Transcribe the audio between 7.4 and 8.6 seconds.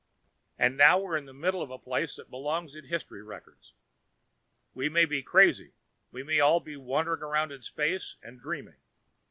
in space and